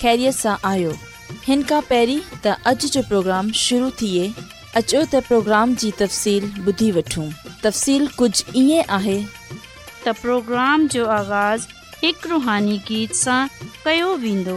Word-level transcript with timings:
ख़ैरियत 0.00 0.34
सां 0.34 0.54
आयो 0.64 0.90
हिन 1.46 1.62
खां 1.70 1.80
पहिरीं 1.86 2.18
त 2.32 2.50
अॼु 2.70 2.88
जो 2.96 3.00
प्रोग्राम 3.06 3.50
शुरू 3.60 3.86
थिए 4.00 4.26
अचो 4.40 5.00
त 5.04 5.22
प्रोग्राम 5.28 5.72
जी 5.82 5.90
तफ़सील 6.02 6.44
ॿुधी 6.72 6.90
वठूं 6.98 7.24
तफ़सील 7.62 8.06
कुझु 8.18 8.52
ईअं 8.60 8.92
आहे 8.98 9.16
त 9.22 10.14
प्रोग्राम 10.20 10.86
जो 10.94 11.06
आगज़ 11.16 11.66
हिकु 12.02 12.30
रुहानी 12.34 12.76
गीत 12.90 13.14
सां 13.22 13.40
कयो 13.88 14.12
वेंदो 14.26 14.56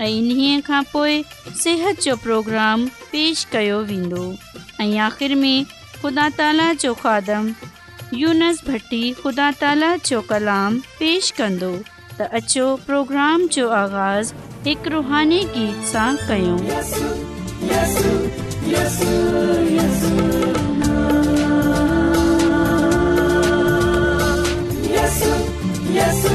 ऐं 0.00 0.10
इन्हीअ 0.18 0.60
खां 0.68 0.82
पोइ 0.92 1.16
सिहत 1.62 2.02
जो 2.08 2.16
प्रोग्राम 2.26 2.86
पेश 3.14 3.44
कयो 3.56 3.78
वेंदो 3.92 4.22
ऐं 4.80 4.90
आख़िरि 5.08 5.40
में 5.44 5.66
ख़ुदा 6.02 6.28
ताला 6.42 6.72
जो 6.84 6.92
खादम 7.04 7.52
यूनस 8.24 8.60
भट्टी 8.68 9.02
ख़ुदा 9.22 9.50
ताला 9.64 9.94
जो 10.10 10.20
कलाम 10.34 10.78
पेश 11.02 11.30
कंदो 11.40 11.74
त 12.18 12.28
अचो 12.42 12.66
प्रोग्राम 12.90 13.46
जो 13.58 13.68
आगाज़ 13.80 14.32
एक 14.70 14.86
रूहानी 14.92 15.38
गीत 15.54 15.82
सा 15.90 16.04
कयूं 16.28 16.58
Yes, 25.98 26.25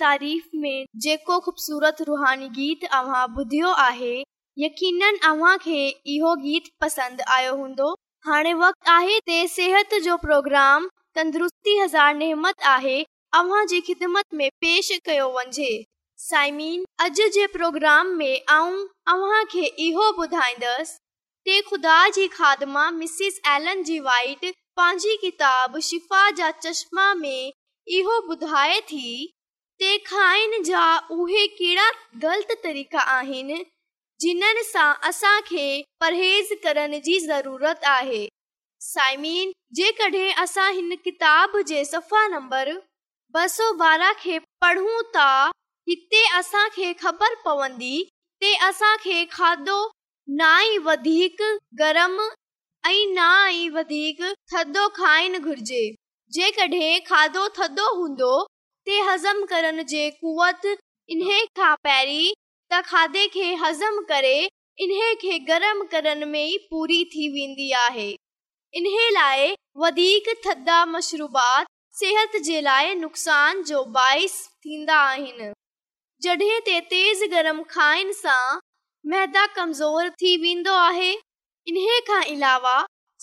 जेको 0.00 1.38
ख़ूबसूरत 1.46 1.96
रुहानी 2.08 2.76
आहे 2.92 4.14
यकीन 4.58 5.02
आयो 7.36 7.54
हूंदो 7.56 7.94
आहे 8.26 9.22
इहो 19.86 20.08
ॿुधाईंदसि 20.22 21.00
पंहिंजी 24.76 25.16
किताब 25.24 25.78
जा 26.36 26.50
चश्मा 26.66 27.12
में 27.14 27.52
इहो 27.98 28.18
ॿुधाए 28.32 28.80
थी 28.92 29.06
खाइण 30.06 30.62
जा 30.64 30.84
उहे 31.10 31.46
कहिड़ा 31.46 31.88
ग़लति 32.22 32.54
तरीक़ा 32.62 33.00
आहिनि 33.18 33.64
जिन्हनि 34.20 34.62
सां 34.64 34.92
असांखे 35.08 35.64
परहेज़ 36.00 36.52
करण 36.64 36.98
जी 37.06 37.18
ज़रूरत 37.26 37.84
आहे 37.96 38.24
साइमीन 38.90 39.52
जेकॾहिं 39.76 40.34
असां 40.42 40.70
हिन 40.74 40.94
किताब 41.04 41.60
जे 41.70 41.84
सफ़ा 41.94 42.26
नंबर 42.38 42.72
ॿ 43.36 43.46
सौ 43.48 43.66
ॿारहं 43.84 44.14
खे 44.22 44.38
पढ़ूं 44.62 45.02
था 45.16 45.28
हिते 45.88 46.18
असांखे 46.38 46.92
ख़बर 47.02 47.34
पवंदी 47.44 47.92
ते 48.40 48.52
असांखे 48.68 49.24
खाधो 49.32 49.76
ना 50.42 50.50
ई 50.70 50.76
वधीक 50.88 51.40
गरम 51.82 52.16
ऐं 52.22 53.14
न 53.18 53.26
ई 53.64 54.24
थधो 54.54 54.86
खाइण 55.02 55.38
घुर्जे 55.42 55.82
जेकॾहिं 56.38 56.98
खाधो 57.10 57.48
थधो 57.58 57.88
हूंदो 58.00 58.32
ते 58.86 58.98
हज़म 59.08 59.44
करण 59.50 59.82
जे 59.90 60.08
कुवत 60.20 60.64
इन 60.66 61.20
खां 61.58 61.74
पहिरीं 61.86 62.32
त 62.72 62.80
खाधे 62.86 63.26
खे 63.34 63.52
हज़म 63.62 64.00
करे 64.08 64.36
इन 64.84 64.92
खे 65.22 65.38
गरम 65.50 65.82
करण 65.92 66.24
में 66.32 66.42
ई 66.44 66.56
पूरी 66.70 67.04
थी 67.12 67.28
वेंदी 67.34 67.70
आहे 67.86 68.08
इन 68.80 68.84
लाइ 69.18 70.20
थधा 70.46 70.84
मशरूबात 70.96 71.66
सिहत 72.00 72.36
जे 72.48 72.60
लाइ 72.68 72.94
नुक़सान 73.04 73.62
जो 73.70 73.84
बाहिस 73.98 74.36
थींदा 74.66 74.96
आहिनि 75.12 75.52
जॾहिं 76.26 76.60
ते 76.68 76.80
तेज़ 76.94 77.24
गरम 77.36 77.62
खाइण 77.74 78.12
सां 78.24 78.58
मैदा 79.14 79.46
कमज़ोर 79.62 80.08
थी 80.22 80.36
वेंदो 80.48 80.74
आहे 80.82 81.12
इन 81.12 81.82
खां 82.12 82.22
अलावा 82.34 82.76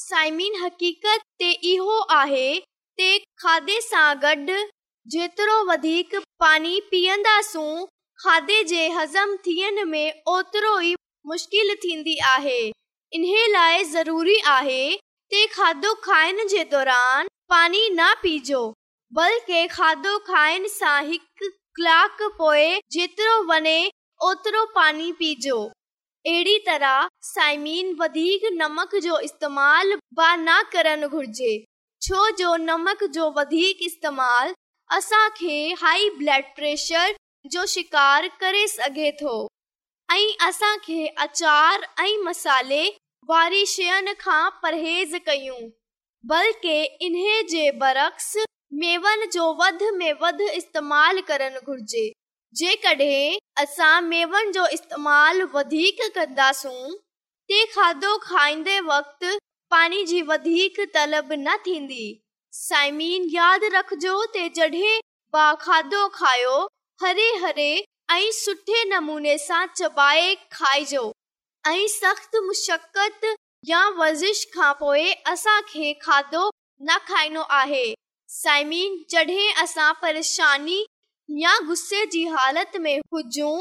साइमीन 0.08 0.64
हक़ीक़त 0.66 1.24
ते 1.40 1.52
इहो 1.76 2.00
आहे 2.24 2.48
ते 2.60 3.16
खाधे 3.44 3.82
सां 3.94 4.10
गॾु 4.28 4.62
जेतिरो 5.12 5.54
वधीक 5.66 6.14
पाणी 6.40 6.80
पीअंदासूं 6.90 7.86
खाधे 8.24 8.64
जे 8.72 8.82
हज़म 8.98 9.34
थियण 9.46 9.80
में 9.90 10.14
ओतिरो 10.34 10.74
ई 10.90 10.94
मुश्किलु 11.32 11.74
थींदी 11.84 12.16
आहे 12.32 12.60
इन 13.18 13.24
लाइ 13.54 13.84
ज़रूरी 13.94 14.36
आहे 14.56 14.84
की 15.34 15.46
खाधो 15.54 15.94
खाइण 16.08 16.46
जे 16.52 16.64
दौरान 16.74 17.28
पाणी 17.54 17.82
न 17.94 18.12
पीजो 18.24 18.62
बल्कि 19.22 19.66
खाधो 19.72 20.18
खाइण 20.30 20.68
सां 20.76 21.00
हिकु 21.10 21.50
कलाकु 21.80 22.30
पोइ 22.42 22.68
जेतिरो 22.98 23.42
वञे 23.54 23.78
ओतिरो 24.30 24.64
पाणी 24.78 25.12
पीजो 25.24 25.58
अहिड़ी 26.30 26.58
तरह 26.70 27.08
साइमीन 27.34 27.96
वधीक 28.04 28.46
नमक 28.62 28.96
जो 29.10 29.20
इस्तेमालु 29.32 29.98
न 30.46 30.62
करणु 30.74 31.10
घुर्जे 31.16 31.54
छो 32.08 32.30
जो 32.42 32.56
नमक 32.72 33.04
जो 33.18 33.30
वधीक 33.38 33.84
इस्तेमालु 33.92 34.56
असांखे 34.95 35.74
हाई 35.81 36.09
ब्लड 36.18 36.44
प्रेशर 36.56 37.12
जो 37.51 37.63
शिकारु 37.68 38.27
करे 38.41 38.68
सघे 38.68 39.09
थो 39.19 39.33
ऐं 40.13 40.47
असांखे 40.47 41.06
अचार 41.25 41.86
ऐं 42.06 42.21
मसाले 42.25 42.83
वारी 43.30 43.65
शयुनि 43.74 44.13
खां 44.19 44.50
परहेज़ 44.63 45.15
कयूं 45.25 45.59
बल्कि 46.30 46.77
इन 47.07 47.13
जे 47.50 47.69
बरक्स 47.81 48.36
मेवनि 48.80 49.25
जो 49.33 49.51
वधि 49.59 49.89
में 49.97 50.12
वधि 50.21 50.50
इस्तेमालु 50.59 51.21
करणु 51.27 51.59
घुरिजे 51.65 52.07
जेकॾहिं 52.62 53.38
असां 53.63 53.94
मेवनि 54.07 54.51
जो 54.57 54.65
इस्तेमालु 54.77 55.45
वधीक 55.53 56.01
कंदासूं 56.15 56.91
ते 57.50 57.62
खाधो 57.75 58.15
खाईंदे 58.25 58.80
वक़्त 58.89 59.24
पाणी 59.75 60.03
जी 60.13 60.21
वधीक 60.33 60.80
तलबु 60.95 61.36
न 61.44 61.56
थींदी 61.68 62.06
साइमीन 62.57 63.25
यादि 63.31 63.68
रखजो 63.74 64.12
त 64.28 64.44
जॾहिं 64.60 64.94
ॿ 65.40 65.57
खाधो 65.63 65.98
खायो 66.16 66.54
हरे 67.01 67.25
हरे 67.42 67.66
ऐं 68.13 68.31
सुठे 68.38 68.80
नमूने 68.94 69.36
सां 69.44 69.60
चॿाए 69.74 70.31
खाइजो 70.57 71.04
ऐं 71.74 71.88
सख्त 71.96 72.36
मुशक़त 72.48 73.28
या 73.74 73.81
वज़िश 74.00 74.42
खां 74.56 74.72
पोइ 74.80 75.06
खे 75.74 75.94
खाधो 76.07 76.44
न 76.90 76.98
खाइणो 77.12 77.42
आहे 77.60 77.86
साइमिन 78.40 78.98
जॾहिं 79.16 79.54
असां 79.66 79.92
परेशानी 80.01 80.80
या 81.46 81.57
गुस्से 81.69 82.06
जी 82.18 82.25
हालत 82.40 82.78
में 82.88 82.96
हुजूं 83.13 83.54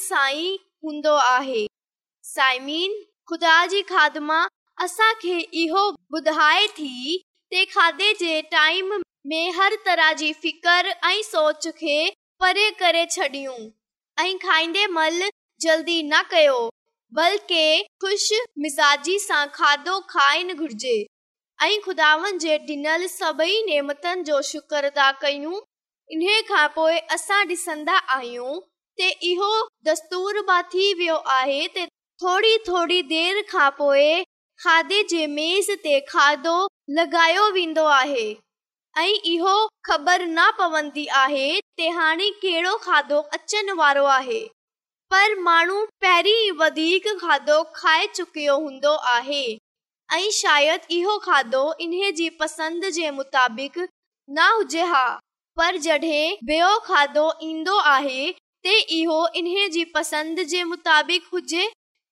छॾियूं 13.05 13.55
ऐं 14.19 14.37
खाईंदे 14.37 14.87
महिल 14.87 15.29
जल्दी 15.61 16.01
न 16.09 16.21
कयो 16.31 16.59
बल्कि 17.13 17.83
ख़ुशि 18.05 18.41
मिज़ाजी 18.61 19.17
सां 19.27 19.45
खाधो 19.55 19.99
खाइण 20.09 20.53
घुरिजे 20.55 20.97
ऐं 21.63 21.79
खुदा 21.85 22.15
सभई 23.17 23.61
नेमतन 23.69 24.23
जो 24.31 24.41
शुकर 24.51 24.85
अदा 24.93 25.11
कयूं 25.23 25.59
इन 26.15 26.21
खां 26.49 26.61
पोइ 26.75 26.95
असां 27.15 27.39
ॾिसंदा 27.53 27.95
आहियूं 28.17 28.51
त 28.99 29.09
इहो 29.31 29.49
दस्तूर 29.89 30.39
बि 30.47 30.55
थी 30.73 30.85
वियो 31.01 31.17
आहे 31.37 31.57
त 31.73 31.83
थोरी 32.23 32.53
थोरी 32.69 33.01
देरि 33.11 33.43
खां 33.51 33.67
पोइ 33.81 34.07
खाधे 34.63 35.01
जे 35.11 35.25
मेज़ 35.33 35.69
ते 35.83 35.99
खाधो 36.13 36.55
लॻायो 36.99 37.43
वेंदो 37.57 37.83
आहे 37.97 38.23
ऐं 39.03 39.21
इहो 39.33 39.53
ख़बर 39.89 40.25
न 40.25 40.49
पवंदी 40.61 41.05
आहे 41.19 41.45
ते 41.81 41.89
हाणे 41.99 42.29
कहिड़ो 42.41 42.73
खाधो 42.87 43.19
अचण 43.39 43.71
वारो 43.81 44.05
आहे 44.15 44.41
पर 45.13 45.39
माण्हू 45.49 45.85
पहिरीं 46.05 46.51
वधीक 46.63 47.07
खाधो 47.21 47.61
खाए 47.75 48.07
चुकियो 48.15 48.57
हूंदो 48.65 48.95
आहे 49.13 49.43
ऐं 50.17 50.29
शायदि 50.41 50.99
इहो 50.99 51.17
खाधो 51.29 51.63
इन्हे 51.87 52.11
जी 52.21 52.29
पसंदि 52.43 52.91
जे 52.99 53.09
मुताबिक़ 53.21 53.81
न 53.81 54.51
हुजे 54.57 54.83
हा 54.95 55.07
पर 55.59 55.77
जड़े 55.85 56.19
ॿियो 56.49 56.67
खादो 56.87 57.23
इंदो 57.45 57.73
आहे 57.93 58.19
ते 58.63 58.75
इहो 58.97 59.15
इन 59.39 59.47
जी 59.71 59.83
पसंद 59.95 60.39
जे 60.51 60.63
मुताबिक़ 60.63 61.23
हुजे 61.33 61.65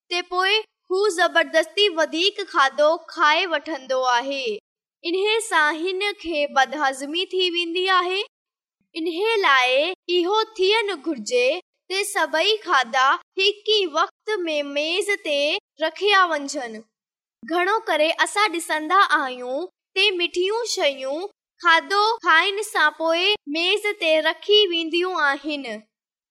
ते 0.09 0.21
पोए 0.31 0.55
हू 0.91 1.07
ज़बरदस्ती 1.17 1.87
वधीक 1.99 2.41
खादो 2.49 2.89
खाए 3.09 3.45
वठंदो 3.53 3.99
आहे 4.15 4.41
इन 5.11 5.15
सां 5.45 6.11
खे 6.23 6.45
बदहज़मी 6.57 7.23
थी 7.33 7.49
वेंदी 7.57 7.85
आहे 7.99 8.19
इन 9.01 9.07
लाइ 9.45 9.93
इहो 10.17 10.43
थियणु 10.59 10.95
घुरिजे 10.97 12.03
सभई 12.13 12.57
खाधा 12.67 13.07
हिकु 13.39 13.77
ई 13.77 13.85
वक़्त 13.97 14.35
में 14.43 14.61
मेज़ 14.73 15.11
ते 15.29 15.39
रखिया 15.85 16.25
वञनि 16.33 16.83
घणो 17.53 17.79
करे 17.91 18.09
असां 18.27 18.47
ॾिसंदा 18.61 19.01
आहियूं 19.21 19.65
मिठियूं 20.17 20.63
शयूं 20.75 21.27
खाधो 21.63 22.01
खाइण 22.25 22.61
सां 22.63 22.89
पोइ 22.97 23.21
मेज़ 23.53 23.85
ते 23.99 24.09
रखी 24.21 24.57
वेंदियूं 24.71 25.13
आहिनि 25.27 25.71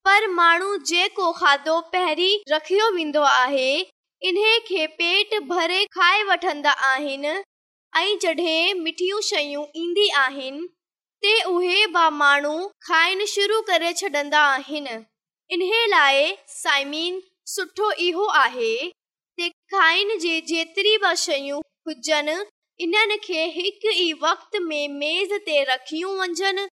पर 0.06 0.26
माण्हू 0.34 0.76
जेको 0.90 1.30
खाधो 1.38 1.80
पहिरीं 1.94 2.36
रखियो 2.52 2.88
वेंदो 2.96 3.22
आहे 3.32 3.68
इन 4.28 4.36
खे 4.68 4.86
पेट 5.00 5.34
भरे 5.48 5.84
खाए 5.96 6.22
वठंदा 6.30 6.72
आहिनि 6.90 7.32
ऐं 8.02 8.16
जॾहिं 8.24 8.74
मिठियूं 8.84 9.20
शयूं 9.30 9.64
ईंदी 9.84 10.08
आहिनि 10.24 10.66
त 11.24 11.34
उहे 11.56 11.86
बि 11.98 12.08
माण्हू 12.22 12.54
खाइण 12.88 13.24
शुरू 13.34 13.60
करे 13.70 13.92
छॾंदा 14.02 14.42
आहिनि 14.56 14.96
इन 15.56 15.68
लाइ 15.96 16.32
साइमीन 16.62 17.20
सुठो 17.56 17.90
इहो 18.10 18.26
आहे 18.44 18.74
की 18.92 19.48
खाइण 19.74 20.18
जे 20.26 20.40
जेतिरी 20.54 20.96
बि 21.06 21.16
शयूं 21.28 21.60
हुजनि 21.88 22.38
इन्हनि 22.84 23.16
खे 23.24 23.44
हिक 23.52 23.80
ई 23.92 24.12
वक़्त 24.22 24.56
में 24.62 24.88
मेज़ 25.00 25.32
ते 25.44 25.62
रखियूं 25.68 26.10
वञनि 26.16 26.66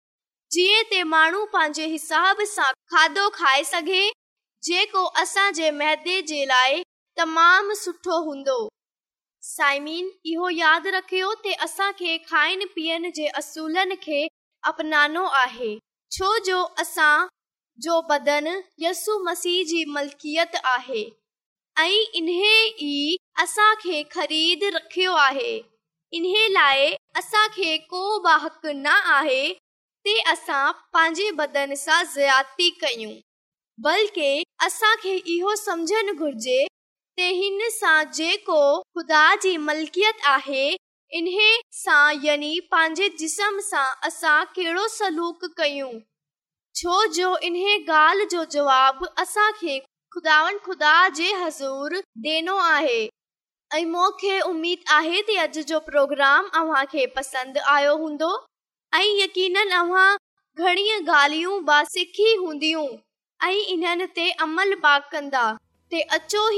जीअं 0.54 0.84
त 0.92 1.02
माण्हू 1.08 1.42
पंहिंजे 1.54 1.86
हिसाब 1.94 2.38
सां 2.52 2.68
खाधो 2.92 3.28
खाए 3.38 3.64
सघे 3.70 3.98
जेको 4.68 5.02
असांजे 5.24 5.70
मैदे 5.80 6.14
जे 6.30 6.38
लाइ 6.52 6.82
तमामु 7.20 7.74
सुठो 7.80 8.18
हूंदो 8.28 8.56
साइमीन 9.48 10.10
इहो 10.32 10.48
यादि 10.62 10.90
रखियो 10.96 11.32
त 11.46 11.54
असांखे 11.68 12.16
खाइण 12.30 12.64
पीअण 12.78 13.10
जे 13.20 13.26
असूलनि 13.42 13.96
खे 14.06 14.22
अपनानो 14.72 15.24
आहे 15.44 15.70
छो 16.18 16.32
जो 16.50 16.62
असां 16.86 17.12
जो 17.88 18.00
बदन 18.14 18.48
यसु 18.88 19.18
मसीह 19.28 19.62
जी 19.74 19.84
मलकियत 19.98 20.56
आहे 20.76 21.04
ऐं 21.84 22.16
इन्हे 22.22 22.52
ई 22.88 22.96
असांखे 23.46 24.02
ख़रीद 24.18 24.64
रखियो 24.78 25.12
आहे 25.26 25.52
इन्हे 26.18 26.46
लाइ 26.52 26.94
असांखे 27.16 27.76
को 27.90 27.98
बहक़ 28.22 28.66
न 28.66 28.86
आहे 29.16 29.42
ते 30.04 30.18
असां 30.30 30.70
पंहिंजे 30.92 31.30
बदन 31.40 31.74
सां 31.82 32.02
ज़ियाती 32.14 32.68
कयूं 32.80 33.12
बल्कि 33.86 34.30
असांखे 34.66 35.14
इहो 35.34 35.54
सम्झणु 35.64 36.12
घुर्जे 36.16 36.60
त 37.18 37.28
हिन 37.38 37.68
सां 37.78 37.98
जेको 38.18 38.58
ख़ुदा 38.96 39.22
जी 39.42 39.56
मलकियत 39.68 40.24
आहे 40.32 40.64
इन 41.18 41.28
सां 41.82 42.04
यानी 42.24 42.58
पंहिंजे 42.72 43.08
जिस्म 43.22 43.60
सां 43.68 43.86
असां 44.10 44.38
कहिड़ो 44.56 44.86
सलूक 44.96 45.44
कयूं 45.62 45.92
छो 46.82 47.04
जो 47.20 47.30
इन 47.50 47.62
ॻाल्हि 47.70 48.26
जो 48.36 48.44
जवाब 48.58 49.06
असांखे 49.26 49.78
ख़ुदा 50.14 50.42
ख़ुदा 50.68 50.94
जे 51.20 51.32
हज़ूरु 51.44 52.04
ॾिनो 52.34 52.58
आहे 52.70 53.00
उमीद 53.72 54.78
आहे 54.94 55.20
त 55.28 55.72
प्रोग्राम 55.88 56.48
आयो 57.70 57.96
हूंदो 58.00 58.30
यकीन 58.96 59.56
घणी 60.58 60.84
गाल्हियूं 61.06 61.60
हूंदियूं 61.68 62.86
ऐं 63.50 63.54
इन्हनि 63.74 64.06
ते 64.16 64.28
अमल 64.48 64.74
पा 64.86 64.98
कंदा 65.14 65.48
ॿुधूं 65.92 66.48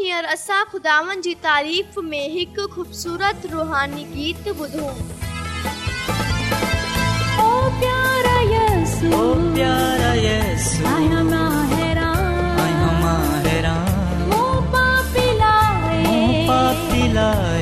lời 17.14 17.62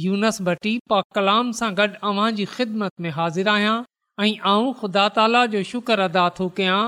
यूनस 0.00 0.40
भटी 0.42 0.70
पा 0.90 0.98
कलाम 1.14 1.50
सां 1.56 1.66
गॾु 1.78 2.28
जी 2.36 2.44
ख़िदमत 2.52 2.92
में 3.00 3.08
हाज़िर 3.16 3.48
आहियां 3.54 3.82
ऐं 4.26 4.72
खुदा 4.80 5.08
ताला 5.18 5.44
जो 5.54 5.62
शुक्र 5.70 5.98
अदा 6.08 6.22
थो 6.38 6.46
कयां 6.60 6.78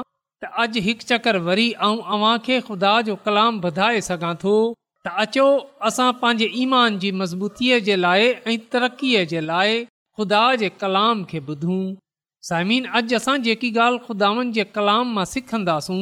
त 0.45 0.51
अॼु 0.63 0.83
हिकु 0.87 1.09
चकर 1.11 1.37
वरी 1.49 1.67
अव्हां 1.89 2.33
खे 2.49 2.61
ख़ुदा 2.71 2.93
जो 3.11 3.17
कलाम 3.29 3.61
वधाए 3.67 4.01
सघां 4.09 4.33
थो 4.45 4.55
त 4.71 5.15
अचो 5.27 5.45
असां 5.91 6.09
पंहिंजे 6.25 6.49
ईमान 6.65 6.99
जी 7.05 7.13
मज़बूतीअ 7.25 7.81
जे 7.91 7.97
लाइ 8.07 8.25
ऐं 8.33 8.57
तरक़ीअ 8.77 9.25
जे 9.35 9.45
लाइ 9.53 9.77
खुदा 10.21 10.43
जे 10.65 10.73
कलाम 10.85 11.25
खे 11.35 11.45
ॿुधूं 11.55 11.81
साइमिन 12.53 12.91
अॼु 13.03 13.17
असां 13.23 13.37
जेकी 13.51 13.75
ॻाल्हि 13.77 14.05
खुदानि 14.11 14.51
जे 14.61 14.69
कलाम 14.81 15.17
मां 15.21 15.27
सिखंदासूं 15.37 16.01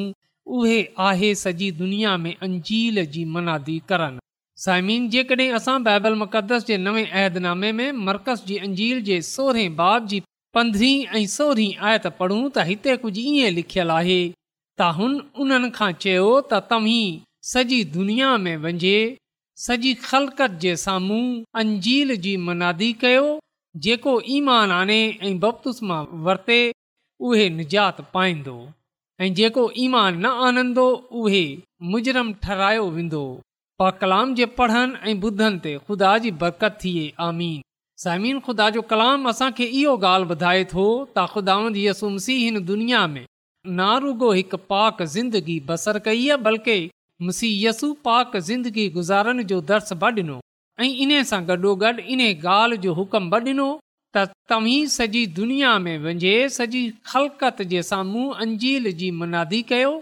उहे 0.61 0.81
आहे 1.13 1.35
सॼी 1.47 1.73
दुनिया 1.85 2.17
में 2.27 2.35
अंजील 2.49 3.07
जी 3.19 3.31
मनादी 3.39 3.83
करनि 3.93 4.22
साइमिन 4.65 5.09
जेकड॒हिं 5.13 5.51
असां 5.59 5.77
बाइबल 5.85 6.15
मुक़दस 6.23 6.65
जे 6.69 6.77
नवे 6.87 7.03
अहदनामे 7.21 7.71
में 7.79 8.01
मर्कज़ 8.09 8.45
जी 8.49 8.57
अंजील 8.67 9.01
जे 9.09 9.21
सोरहें 9.33 9.75
बाब 9.77 10.07
जी 10.11 10.21
पंद्रहीं 10.55 11.07
ऐं 11.21 11.27
सोरहीं 11.35 11.73
आयत 11.91 12.07
पढ़ूं 12.19 12.41
त 12.51 12.65
हिते 12.71 12.97
कुझु 13.05 13.23
ईअं 13.37 13.55
लिखियलु 13.59 13.95
आहे 14.01 14.19
त 14.81 14.91
हुन 14.99 15.15
उन्हनि 15.45 15.71
खां 15.79 15.89
चयो 16.05 16.27
त 16.41 16.61
तव्हीं 16.73 17.21
सॼी 17.53 17.79
दुनिया 17.95 18.31
में 18.47 18.55
वञे 18.67 18.95
सॼी 19.67 19.93
खलकत 20.09 20.59
जे 20.67 20.75
साम्हूं 20.83 21.23
अंजील 21.63 22.15
जी 22.27 22.35
मनादी 22.49 22.91
कयो 23.05 23.25
जेको 23.89 24.15
ईमान 24.37 24.75
आने 24.81 25.01
ऐं 25.31 25.35
बहतूस 25.47 25.83
मां 25.93 26.03
वरिते 26.29 26.59
उहे 27.31 27.49
निजात 27.59 28.05
पाईंदो 28.19 28.59
ऐं 29.25 29.31
जेको 29.41 29.65
ईमान 29.87 30.21
न 30.27 30.37
आनंदो 30.51 30.87
उहे 31.25 31.45
मुजरम 31.97 32.35
ठहिरायो 32.47 32.85
वेंदो 32.99 33.25
पा 33.83 33.91
कलाम 34.01 34.35
जे 34.39 34.47
पढ़नि 34.59 35.11
ऐं 35.11 35.15
ॿुधनि 35.29 35.59
ते 35.63 35.71
ख़ुदा 35.87 36.09
जी 36.25 36.31
बरकत 36.41 36.75
थिए 36.83 37.07
आमीन 37.27 37.63
सामिन 38.03 38.37
ख़ुदा 38.41 38.69
जो 38.77 38.83
कलाम 38.93 39.29
असांखे 39.29 39.65
इहो 39.79 39.95
ॻाल्हि 40.11 40.29
ॿुधाए 40.35 40.61
थो 40.73 40.85
त 41.17 41.27
ख़ुदांद 41.33 41.77
यसुमसी 41.77 42.09
मुसीह 42.11 42.39
हिन 42.45 42.61
दुनिया 42.69 43.01
में 43.15 43.25
ना 43.81 43.89
रुगो 44.05 44.31
हिकु 44.37 44.61
पाक 44.75 45.03
ज़िंदगी 45.17 45.59
बसर 45.71 45.99
कई 46.05 46.29
आहे 46.29 46.37
बल्कि 46.47 46.77
मुसीयसु 47.31 47.93
पाक 48.11 48.37
ज़िंदगी 48.51 48.87
गुज़ारण 48.99 49.43
जो 49.55 49.61
दर्स 49.73 49.93
ब 50.05 50.13
ॾिनो 50.21 50.39
ऐं 50.85 50.91
इन्हे 51.09 51.19
सां 51.33 51.43
गॾोगॾु 51.51 51.93
इन 52.17 52.25
ॻाल्हि 52.31 52.79
जो 52.87 52.95
हुकुम 53.01 53.29
ब 53.35 53.43
डि॒नो 53.49 53.69
त 54.15 54.27
तव्हीं 54.55 54.87
सॼी 55.01 55.25
दुनिया 55.43 55.75
में 55.89 55.95
वञे 56.07 56.37
सॼी 56.61 56.85
खलकत 57.13 57.67
जे 57.75 57.83
साम्हूं 57.93 58.29
अंजील 58.47 58.91
जी 59.03 59.11
मनादी 59.25 59.63
कयो 59.75 59.93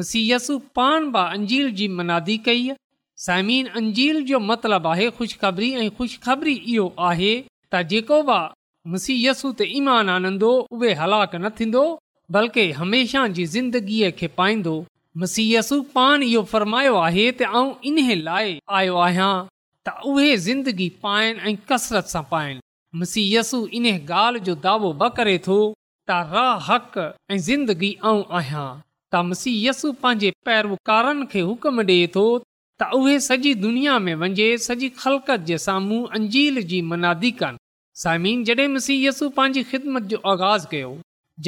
मुसीयसु 0.00 0.60
पान 0.82 1.10
बा 1.18 1.24
अंजील 1.38 1.74
जी 1.82 1.90
मनादी 2.02 2.38
कई 2.50 2.70
समीन 3.26 3.66
अंजील 3.78 4.22
जो 4.28 4.38
मतिलबु 4.50 4.88
आहे 4.88 5.06
ख़ुशख़बरी 5.16 5.70
ऐं 5.80 5.88
ख़ुशख़बरी 5.96 6.52
इहो 6.74 6.84
आहे 7.08 7.32
त 7.72 7.82
जेको 7.90 8.18
बि 8.28 8.36
मुसीयसु 8.92 9.50
त 9.58 9.66
ईमान 9.80 10.10
आनंदो 10.16 10.52
उहे 10.76 10.92
हलाक 11.00 11.34
न 11.42 11.50
थींदो 11.58 11.82
बल्कि 12.38 12.64
हमेशा 12.80 13.24
जी 13.38 13.44
ज़िंदगीअ 13.56 14.10
खे 14.20 14.28
पाईंदो 14.38 14.72
मुसीयस 15.24 15.70
पाण 15.98 16.22
इहो 16.30 16.42
फरमायो 16.54 16.96
आहे 17.04 17.26
त 19.86 19.96
उहे 20.12 20.32
ज़िंदगी 20.48 20.88
पाइन 21.04 21.38
ऐं 21.50 21.54
कसरत 21.68 22.10
सां 22.16 22.22
पाइन 22.32 22.58
मुसीयसु 23.02 23.60
इन 23.78 23.86
ॻाल्हि 23.94 24.40
जो 24.48 24.54
दावो 24.68 24.92
ब 25.02 25.12
करे 25.20 25.36
थो 25.48 25.60
त 26.10 26.22
राह 26.34 26.72
ऐं 26.74 27.44
ज़िंदगी 27.52 27.92
ऐं 28.10 28.18
आहियां 28.40 28.66
त 28.82 29.26
मुसीयसु 29.32 29.92
पंहिंजे 30.04 30.32
पैरोकारनि 30.50 31.30
खे 31.34 31.40
हुकम 31.50 31.80
डि॒ 31.92 32.26
त 32.80 32.86
उहे 32.96 33.18
सॼी 33.20 33.52
दुनिया 33.62 33.98
में 34.04 34.14
वञे 34.20 34.46
सॼी 34.66 34.88
खलकत 34.98 35.40
जे 35.48 35.56
साम्हूं 35.66 35.98
अंजील 36.18 36.60
जी 36.68 36.80
मनादी 36.90 37.30
कनि 37.40 37.58
सामिन 38.02 38.44
जॾहिं 38.50 38.66
मुसी 38.76 38.94
यसु 39.06 39.28
पंहिंजी 39.38 39.62
ख़िदमत 39.70 40.02
जो 40.12 40.18
आगाज़ 40.32 40.64
कयो 40.70 40.92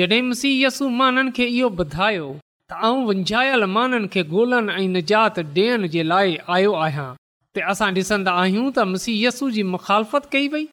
जॾहिं 0.01 0.21
मुसी 0.29 0.51
यसु 0.63 0.89
मां 0.99 1.11
इहो 1.29 1.69
ॿुधायो 1.79 2.27
त 2.71 2.81
आऊं 2.89 3.07
वंझायल 3.07 3.65
माननि 3.77 4.09
खे 4.17 4.23
गोल्हनि 4.35 4.75
ऐं 4.83 4.89
निजात 4.99 5.39
ॾियण 5.45 5.87
जे 5.95 6.03
लाइ 6.11 6.37
आयो 6.59 6.75
आहियां 6.87 7.09
ते 7.55 7.65
असां 7.75 7.89
ॾिसंदा 8.03 8.37
आहियूं 8.43 8.67
त 8.79 8.87
मुसी 8.93 9.15
जी 9.57 9.63
मुख़ालत 9.77 10.29
कई 10.37 10.53
वई 10.57 10.67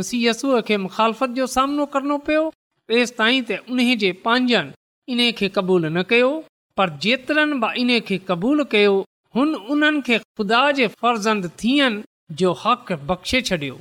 मुसी 0.00 0.22
यसूअ 0.26 0.62
खे 0.70 0.76
मुख़ालफ़त 0.86 1.36
जो 1.42 1.46
सामनो 1.58 1.86
करणो 1.98 2.18
पियो 2.30 2.46
तेसि 2.92 3.16
ताईं 3.20 3.42
त 3.52 3.60
उन 3.74 3.84
जे 4.06 4.12
पंहिंजनि 4.24 4.74
इन्हे 5.14 5.30
खे 5.42 5.48
क़बूलु 5.60 5.88
न 5.98 6.02
कयो 6.14 6.32
पर 6.80 6.96
जेतिरनि 7.06 7.60
बि 7.64 7.72
इन्हे 7.84 8.00
खे 8.12 8.20
क़बूलु 8.32 8.64
कयो 8.76 8.96
हुन 9.38 9.54
उन्हनि 9.72 10.00
खे 10.06 10.16
ख़ुदा 10.18 10.60
जे 10.76 10.86
फर्ज़ंद 11.02 11.46
थियनि 11.62 12.02
जो 12.40 12.52
हक़ 12.60 12.92
बख़्शे 13.10 13.40
छॾियो 13.48 13.74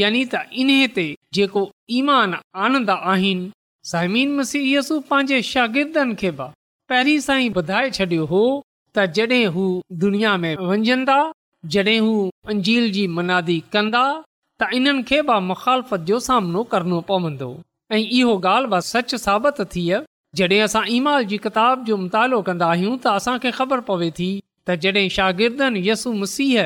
यानी 0.00 0.20
त 0.32 0.40
इन्हे 0.64 0.84
ते 0.98 1.04
जेको 1.38 1.62
ईमान 2.00 2.34
आनंद 2.66 2.90
आहिनि 2.90 4.28
पंहिंजे 5.08 5.40
शागिर्दनि 5.48 6.14
खे 6.20 6.30
बि 6.42 6.46
पहिरीं 6.92 7.18
सां 7.24 7.38
ई 7.40 7.48
ॿुधाए 7.62 7.90
छॾियो 7.96 8.26
हो 8.34 8.42
त 8.94 9.06
जॾहिं 9.16 9.46
हू 9.56 9.64
दुनिया 10.04 10.36
में 10.44 10.54
वञंदा 10.70 11.18
हू 11.88 12.12
अंजील 12.54 12.88
जी 12.98 13.06
मनादी 13.18 13.58
कंदा 13.74 14.02
त 14.62 14.68
इन्हनि 14.78 15.02
खे 15.12 15.20
बि 15.30 15.96
جو 15.96 16.04
जो 16.14 16.20
सामनो 16.28 16.62
करणो 16.76 17.00
पवंदो 17.10 17.50
ऐं 17.94 17.98
इहो 18.20 18.36
ॻाल्हि 18.44 18.80
سچ 18.92 19.14
सच 19.16 19.22
साबित 19.26 19.60
थिय 19.74 20.02
जॾहिं 20.42 20.60
असां 20.68 20.84
ईमा 21.00 21.20
जी 21.32 21.38
किताब 21.48 21.84
जो 21.90 21.96
मुतालो 22.06 22.40
कंदा 22.50 22.70
आहियूं 22.76 22.94
त 23.04 23.16
असांखे 23.20 23.50
ख़बर 23.60 23.80
पवे 23.90 24.08
थी 24.20 24.30
त 24.70 24.74
जॾहिं 24.82 25.08
शागिर्दनि 25.18 25.80
यसु 25.88 26.12
मसीह 26.22 26.56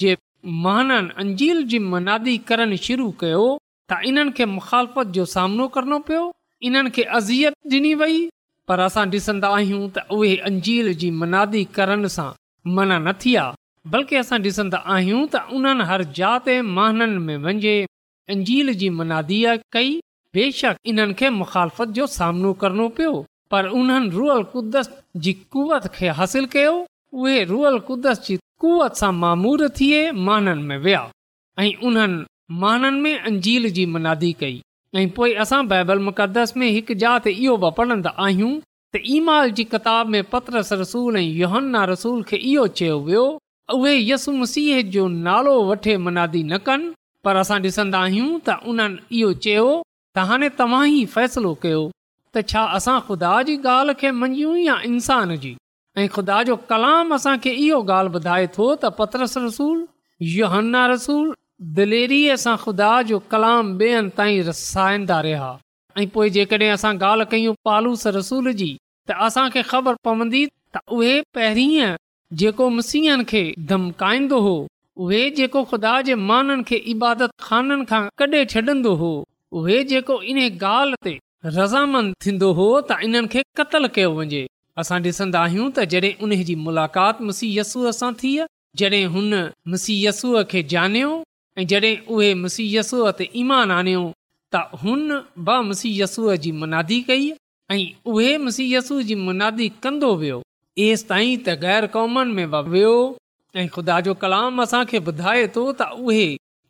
जे 0.00 0.16
महाननि 0.64 1.12
अंजील 1.22 1.62
जी 1.70 1.78
मनादी 1.92 2.36
करण 2.50 2.74
शुरू 2.86 3.06
कयो 3.20 3.46
त 3.90 3.98
इन्हनि 4.10 4.32
खे 4.38 4.44
मुख़ालत 4.58 4.98
जो 5.16 5.24
सामनो 5.34 5.66
करणो 5.76 5.98
पियो 6.08 6.24
इन्हनि 6.68 6.90
खे 6.96 7.02
अज़ियत 7.18 7.54
डि॒नी 7.70 7.94
वई 8.02 8.18
पर 8.68 8.80
असां 8.86 9.06
ॾिसंदा 9.18 9.48
आहियूं 9.58 9.88
त 9.96 10.04
उहे 10.16 10.34
अंजील 10.48 10.92
जी 11.02 11.08
मनादी 11.20 11.62
करण 11.78 12.06
सां 12.16 12.28
मना 12.76 12.98
न 13.06 13.12
थी 13.24 13.34
आहे 13.44 13.58
बल्कि 13.94 14.16
असां 14.22 14.38
ॾिसंदा 14.50 14.78
आहियूं 14.96 15.22
त 15.32 15.36
उन्हनि 15.58 15.84
हर 15.90 16.02
जाते 16.18 16.56
महाननि 16.78 17.18
में 17.26 17.36
वञे 17.46 17.74
अंजील 18.36 18.72
जी 18.82 18.88
मनादी 19.00 19.40
कई 19.78 19.90
बेशक 20.38 20.76
इन्हनि 20.92 21.14
खे 21.22 21.30
मुख़ालफ़त 21.40 21.96
जो 21.98 22.06
सामनो 22.18 22.52
करणो 22.62 22.86
पियो 23.00 23.14
पर 23.54 23.66
उन्हनि 23.80 24.10
रुअल 24.18 24.42
कुदस 24.54 24.90
जी 25.26 25.32
कुवत 25.52 25.90
खे 25.98 26.08
हासिल 26.20 26.44
कयो 26.54 26.76
उहे 27.14 27.42
रुअल 27.44 27.78
कुद्दस 27.88 28.18
जी 28.26 28.36
कुवत 28.60 28.96
सां 29.00 29.10
मामूर 29.22 29.68
थिए 29.80 30.00
माननि 30.28 30.62
में 30.70 30.78
विया 30.86 31.00
ऐं 31.58 31.72
उन्हनि 31.88 32.24
माननि 32.64 33.00
में 33.00 33.18
अंजील 33.18 33.70
जी 33.78 33.84
मनादी 33.94 34.32
कई 34.40 34.60
ऐं 34.96 35.08
पोइ 35.16 35.32
असां 35.44 35.66
बाइबल 35.68 35.98
मुक़द्दस 36.08 36.52
में 36.56 36.68
हिकु 36.68 36.94
जात 37.04 37.26
इहो 37.32 37.56
बि 37.64 37.70
पढ़ंदा 37.78 38.10
आहियूं 38.26 38.50
त 38.96 39.00
ईमाल 39.16 39.50
जी 39.56 39.64
किताब 39.74 40.08
में 40.16 40.22
पतरस 40.32 40.72
रसूल 40.82 41.16
ऐं 41.16 41.22
योहन्ना 41.40 41.84
रसूल 41.92 42.22
खे 42.28 42.36
इहो 42.36 42.66
चयो 42.80 42.98
वियो 43.08 43.24
उहे 43.74 43.94
यसु 44.10 44.32
मसीह 44.40 44.82
जो 44.94 45.06
नालो 45.26 45.54
वठे 45.70 45.96
मनादी 46.04 46.42
न 46.50 46.58
कनि 46.66 46.90
पर 47.24 47.36
असां 47.36 47.60
डि॒सन्दा 47.62 47.98
आहियूं 48.08 48.32
त 48.48 48.58
उन्हनि 48.74 49.20
इहो 49.20 49.32
चयो 49.46 49.66
त 50.16 50.26
हाणे 50.30 50.48
तव्हां 50.60 50.84
ई 50.92 51.04
फ़ैसिलो 51.16 51.54
कयो 51.64 51.80
त 52.36 52.44
छा 52.52 52.62
असां 52.80 52.98
ख़ुदा 53.08 53.32
जी 53.50 53.56
ॻाल्हि 53.76 53.94
खे 54.04 54.12
मंझयूं 54.22 54.56
या 54.66 54.80
इंसान 54.92 55.36
जी 55.44 55.54
ऐं 55.98 56.08
ख़ुदा 56.14 56.42
जो 56.48 56.54
कलाम 56.70 57.12
असांखे 57.14 57.50
इहो 57.66 57.78
ॻाल्हि 57.92 58.12
ॿुधाए 58.16 58.46
थो 58.56 58.66
त 58.82 58.86
पतरस 58.98 59.36
रसूल 59.44 59.78
योहन्ना 60.34 60.82
रसूल 60.92 61.24
दिलेरी 61.78 62.20
असां 62.34 62.56
ख़ुदा 62.64 62.90
जो 63.10 63.18
कलाम 63.34 63.72
ॿे 63.78 63.88
हंध 63.94 64.10
ताईं 64.18 64.42
रसाईंदा 64.48 65.16
रहिया 65.26 65.48
ऐं 66.00 66.04
पोएं 66.16 66.28
जेकॾहिं 66.36 66.68
असां 66.74 66.92
ॻाल्हि 67.04 67.26
कयूं 67.32 67.54
पालूस 67.68 68.06
रसूल 68.18 68.50
जी 68.60 68.68
त 69.10 69.64
ख़बर 69.70 69.94
पवंदी 70.08 70.42
त 70.50 70.76
उहे 70.96 71.14
पहिरीं 71.38 71.72
जेको 72.42 72.68
मसीहनि 72.78 73.24
खे 73.32 73.42
धमकाईंदो 73.72 74.38
हो 74.46 74.56
उहे 75.06 75.20
जेको 75.38 75.62
ख़ुदा 75.72 75.92
जे 76.10 76.14
माननि 76.30 76.64
खे 76.70 76.80
इबादत 76.92 77.32
खाननि 77.48 77.84
खां 77.94 78.00
कॾे 78.22 78.44
छॾंदो 78.54 78.92
हो 79.02 79.10
उहे 79.62 79.80
जेको 79.94 80.20
इन 80.34 80.38
ॻाल्हि 80.46 81.00
ते 81.08 81.16
रज़ामंद 81.56 82.14
थींदो 82.26 82.52
हो 82.60 82.68
त 82.90 83.04
इन्हनि 83.10 83.32
खे 83.36 83.42
क़तल 83.62 83.90
कयो 83.98 84.08
वञे 84.20 84.44
असां 84.80 84.98
डि॒सन्दा 85.04 85.38
आहियूं 85.46 85.64
त 85.76 85.84
जॾहिं 85.92 86.10
उन 86.26 86.32
जी 86.48 86.54
मुलाक़ात 86.66 87.22
मुसीयसूअ 87.28 87.90
सां 88.00 88.10
थी 88.20 88.30
जॾहिं 88.82 89.06
हुन 89.14 89.34
मुसीहय 89.74 90.04
यस्सू 90.08 90.28
खे 90.50 90.60
ॼनियो 90.82 91.08
ऐं 91.60 91.64
जॾहिं 91.72 91.94
उहे 92.16 92.28
मुसीयसूअ 92.42 93.10
ते 93.18 93.28
ईमान 93.42 93.70
आणियो 93.78 94.02
त 94.54 94.62
हुन 94.82 95.02
ब 95.46 95.58
मुसीयस्सूअ 95.70 96.36
जी 96.44 96.52
मुनादी 96.60 97.00
कई 97.08 97.26
ऐं 97.74 97.78
उहे 98.12 98.36
मुसीयस्सूअ 98.46 99.00
जी 99.08 99.14
मुनादी 99.26 99.68
कंदो 99.86 100.12
वियो 100.22 100.38
एस 100.86 101.02
ताईं 101.10 101.34
त 101.46 101.58
गैर 101.64 101.86
क़ौमनि 101.96 102.32
में 102.38 102.66
वियो 102.74 102.94
ऐं 103.60 103.66
ख़ुदा 103.74 103.98
जो 104.10 104.14
कलाम 104.24 104.62
असांखे 104.68 104.98
ॿुधाए 105.10 105.46
थो 105.56 105.66
त 105.80 106.04
उहे 106.06 106.26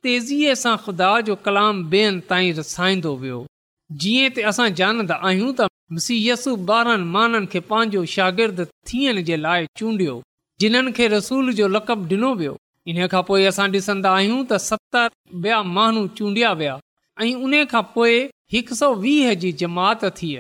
तेज़ीअ 0.07 0.55
सां 0.64 0.77
ख़ुदा 0.87 1.11
जो 1.31 1.35
कलाम 1.49 1.85
ॿियनि 1.99 2.27
ताईं 2.33 2.53
रसाईंदो 2.62 3.14
वियो 3.27 3.38
जीअं 4.03 4.31
त 4.35 4.53
असां 4.53 4.68
जानंदा 4.83 5.21
आहियूं 5.33 5.53
त 5.61 5.73
गिर्द 5.92 8.66
थियण 8.90 9.22
चूंडि॒यो 9.79 10.16
असां 13.48 13.66
डि॒सन्दा 13.72 14.11
आहियूं 14.16 14.40
माण्हू 15.64 16.03
चूंडि॒या 16.18 16.51
विया 16.61 16.77
ऐं 17.22 17.35
उन 17.44 17.53
खां 17.70 17.83
पोइ 17.94 18.14
हिक 18.53 18.68
सौ 18.81 18.88
वीह 19.07 19.27
जी 19.44 19.51
जमात 19.64 20.01
थी 20.18 20.31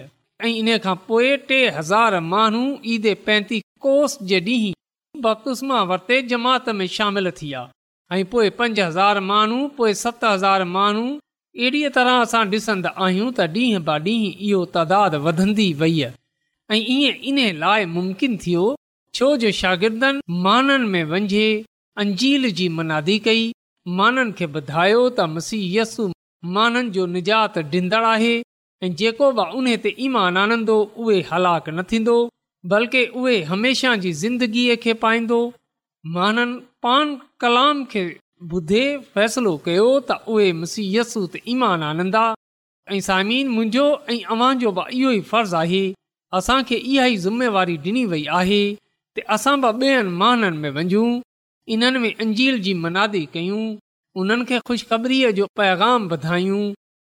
इन 0.58 0.68
खां 0.84 0.94
पोए 1.06 1.30
टे 1.48 1.60
हज़ार 1.78 2.12
माण्हू 2.34 2.62
ईद 2.94 3.04
पैंती 3.26 3.58
कोस 3.86 4.12
जे 4.30 4.38
ॾींहं 4.50 4.74
बकुस्मा 5.22 5.78
वरते 5.90 6.16
जमात 6.32 6.64
में 6.78 6.86
शामिल 6.96 7.26
थीया 7.40 7.62
ऐं 8.12 8.24
पंज 8.34 8.78
हज़ार 8.80 9.16
माण्हू 9.30 9.58
पोइ 9.78 9.92
सत 10.04 10.20
हज़ार 10.24 10.60
माण्हू 10.76 11.06
अहिड़ीअ 11.56 11.88
तरह 11.94 12.14
असां 12.24 12.40
ॾिसंदा 12.52 12.90
आहियूं 13.04 13.30
त 13.36 13.40
ॾींहं 13.52 13.84
ब॒ 13.84 13.96
ॾींहं 14.06 14.32
इहो 14.46 14.60
तादादु 14.74 15.18
वधन्दी 15.26 15.66
वई 15.82 16.00
आहे 16.06 16.14
ऐं 16.72 16.80
ईअं 16.94 17.56
लाइ 17.62 17.84
मुमकिन 17.96 18.36
थियो 18.42 18.64
छो 19.18 19.28
जो 19.44 19.50
शागिर्दनि 19.60 20.22
माननि 20.46 20.90
में 20.94 21.04
वंझे 21.12 21.46
अंजील 22.04 22.50
जी 22.58 22.66
मनादी 22.80 23.16
कई 23.28 23.42
माननि 24.00 24.32
खे 24.40 24.46
ॿुधायो 24.58 25.00
त 25.20 25.28
मसीयसु 25.36 26.08
माननि 26.58 26.90
जो 26.98 27.06
निजात 27.14 27.58
डींदड़ 27.72 28.04
आहे 28.12 28.34
ऐं 28.86 28.94
जेको 29.02 29.32
बि 29.40 29.48
उन 29.60 29.74
ते 29.86 29.94
ईमान 30.08 30.36
आनंदो 30.44 30.76
उहे 31.04 31.18
हलाक 31.32 31.68
न 31.76 31.86
थींदो 31.92 32.18
बल्कि 32.74 33.06
उहे 33.22 33.36
हमेशा 33.52 33.94
जी 34.04 34.12
ज़िंदगीअ 34.22 34.76
खे 34.84 34.92
पाईंदो 35.06 35.40
माननि 36.18 36.60
पान 36.84 37.16
कलाम 37.42 37.84
खे 37.94 38.06
ॿुधे 38.46 38.82
फ़ैसिलो 39.14 39.56
कयो 39.64 39.86
त 40.08 40.16
उहे 40.32 40.50
मुसीहयस 40.56 41.14
त 41.16 41.38
ईमान 41.52 41.82
आनंदा 41.82 42.20
ऐं 42.94 43.00
सामिन 43.06 43.48
मुंहिंजो 43.54 43.86
ऐं 44.12 44.18
अव्हां 44.34 44.50
जो 44.60 44.70
बि 44.76 44.82
इहो 44.98 45.10
ई 45.12 45.20
फर्ज़ु 45.30 45.56
आहे 45.60 45.80
असां 46.38 46.58
इहा 46.74 47.04
ई 47.04 47.16
ज़िमेवारी 47.24 47.76
ॾिनी 47.86 48.04
वई 48.12 48.22
आहे 48.40 48.60
त 49.18 49.24
असां 49.36 49.56
बि 49.64 49.72
ॿियनि 49.86 50.10
महाननि 50.20 50.58
में 50.64 50.70
वञू 50.76 51.02
इन्हनि 51.76 51.98
में 52.04 52.12
अंजील 52.26 52.60
जी 52.68 52.74
मनादी 52.84 53.24
कयूं 53.34 53.64
उन्हनि 54.22 54.44
खे 54.50 54.58
खु़शख़बरी 54.68 55.18
जो 55.40 55.46
पैगाम 55.62 56.08
ॿधायूं 56.18 56.60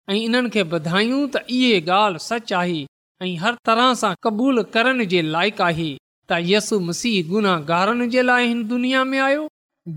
ऐं 0.10 0.16
इन्हनि 0.24 0.50
खे 0.56 0.64
ॿुधायूं 0.78 1.22
त 1.36 1.44
इहे 1.58 1.74
ॻाल्हि 1.98 2.26
सच 2.30 2.54
आहे 2.62 2.80
ऐं 3.28 3.36
हर 3.44 3.58
तरह 3.72 3.94
सां 4.04 4.14
क़बूल 4.28 4.64
करण 4.78 5.04
जे 5.16 5.22
लाइक़ु 5.36 5.64
आहे 5.68 5.90
त 6.30 6.40
यसु 6.54 6.80
मसीह 6.92 7.20
गुनाहगारण 7.36 8.08
जे 8.18 8.22
लाइ 8.32 8.48
हिन 8.54 8.64
दुनिया 8.72 9.04
में 9.12 9.20
आयो 9.28 9.48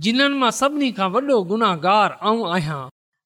जिन्हनि 0.04 0.34
मां 0.38 0.50
सभिनी 0.54 0.90
खां 0.96 1.06
वॾो 1.12 1.36
गुनाहगार 1.50 2.16
ऐं 2.30 2.48
आहियां 2.54 2.80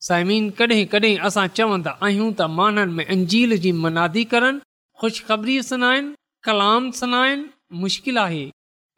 साइमिन 0.09 0.49
कडहिं 0.59 0.85
कडहिं 0.93 1.19
असां 1.29 1.47
चवंदा 1.59 1.91
आहियूं 2.09 2.29
त 2.41 2.47
माननि 2.59 2.93
में 2.99 3.05
अंजील 3.15 3.57
जी 3.65 3.73
मनादी 3.87 4.23
करनि 4.35 4.61
ख़ुशख़बरी 5.01 5.57
सनाइनि 5.71 6.13
कलाम 6.49 6.91
सुनाइनि 7.01 7.45
मुश्किल 7.87 8.19
आहे 8.27 8.45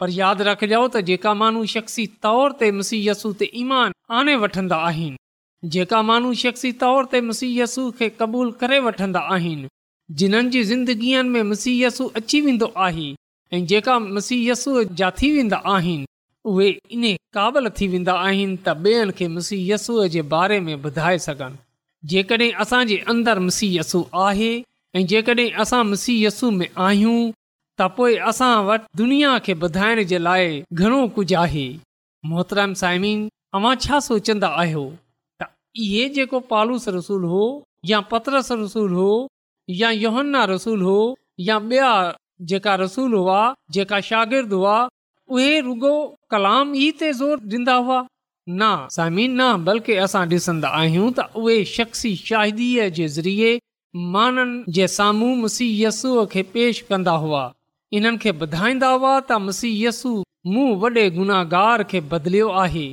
पर 0.01 0.11
यादि 0.19 0.49
रखजो 0.51 0.83
त 0.89 1.03
जेका 1.13 1.35
माण्हू 1.45 1.65
शख़्सी 1.77 2.07
तौर 2.29 2.57
ते 2.65 2.71
मुसीयसु 2.81 3.33
ते 3.43 3.51
ईमान 3.65 3.97
आणे 4.19 4.35
वठंदा 4.45 4.83
आहिनि 4.93 5.71
जेका 5.77 6.03
माण्हू 6.13 6.35
शख़्सी 6.45 6.73
तौर 6.87 7.11
ते 7.15 7.21
मुसीयसु 7.33 7.91
खे 8.03 8.11
क़बूलु 8.21 8.55
करे 8.65 8.83
वठंदा 8.89 9.25
आहिनि 9.39 9.69
जिन्हनि 10.23 10.51
जी 10.59 10.65
ज़िंदगीअनि 10.73 11.29
में 11.39 11.53
मसीयसु 11.55 12.13
अची 12.23 12.41
वेंदो 12.49 12.73
आहे 12.89 13.11
ऐं 13.57 13.67
जेका 13.75 13.99
मसीहयसू 14.17 14.83
जा 15.03 15.11
थी 15.23 15.33
वेंदा 15.39 15.63
आहिनि 15.79 16.11
उहेाबिल 16.51 17.69
थी 17.81 17.87
वेंदा 17.93 18.13
आहिनि 18.27 18.57
त 18.67 18.69
ॿियनि 18.89 19.13
खे 19.19 19.29
मुसीयसु 19.37 19.95
जे 20.15 20.23
बारे 20.33 20.59
में 20.65 20.73
ॿुधाए 20.89 21.19
सघनि 21.27 21.59
जेकॾहिं 22.13 22.53
असां 22.65 22.81
जे 22.91 22.97
अंदरि 23.13 23.41
मुसीयसु 23.47 24.03
आहे 24.27 24.49
ऐं 24.99 25.05
जेकॾहिं 25.13 25.51
असां 25.65 25.83
मुसीयसु 25.93 26.51
में 26.59 26.67
आहियूं 26.89 27.15
त 27.81 27.87
पोएं 27.99 28.17
असां 28.33 28.51
वटि 28.67 28.87
दुनिया 29.03 29.31
खे 29.47 29.55
ॿुधाइण 29.63 30.03
जे 30.11 30.19
लाइ 30.27 30.53
घणो 30.83 30.99
कुझु 31.17 31.37
आहे 31.45 31.65
मोहतरम 32.33 32.75
साइमीन 32.83 33.27
तव्हां 33.31 33.75
छा 33.87 34.01
सोचंदा 34.09 34.49
आहियो 34.65 34.85
त 35.45 35.49
इहे 35.87 36.05
जेको 36.19 36.41
पालूस 36.53 36.87
रसूल 36.99 37.25
हो 37.33 37.45
या 37.93 38.01
पतरस 38.13 38.53
रसूल 38.65 38.93
हो 39.03 39.09
या 39.81 39.91
योहन्ना 40.05 40.45
रसूल 40.57 40.83
हो 40.91 40.99
या 41.49 41.57
ॿिया 41.73 41.91
जेका 42.51 42.75
रसूल 42.85 43.13
हुआ 43.19 43.41
जेका 43.75 44.01
शागिर्द 44.11 44.53
हुआ 44.59 44.77
उहे 45.33 45.61
रुॻो 45.67 45.93
कलाम 46.31 46.75
ई 46.77 46.91
ते 47.03 47.13
ज़ोर 47.13 47.41
ॾींदा 47.57 47.75
हुआ 47.85 47.99
न 48.61 48.71
साइमीन 48.95 49.37
न 49.41 49.65
बल्कि 49.65 49.95
असां 50.07 50.25
ॾिसंदा 50.39 50.69
आहियूं 50.81 51.11
त 51.19 51.29
उहे 51.43 51.55
शख़्सी 51.77 52.11
शाहिदीअ 52.23 52.89
जे 52.99 53.07
ज़रिए 53.17 53.53
माननि 54.17 54.73
जे 54.79 54.89
साम्हूं 54.97 55.31
मुसीयसु 55.45 56.27
खे 56.35 56.43
पेश 56.57 56.81
कंदा 56.91 57.13
हुआ 57.25 57.43
इन्हनि 57.99 58.19
खे 58.25 58.33
ॿुधाईंदा 58.47 58.89
हुआ 58.97 59.15
त 59.21 59.39
मसीयसु 59.47 60.15
मूं 60.57 60.67
वॾे 60.85 61.07
गुनाहगार 61.19 61.83
खे 61.95 62.01
बदिलियो 62.13 62.49
आहे 62.67 62.87